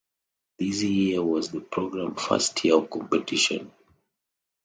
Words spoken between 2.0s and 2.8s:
first year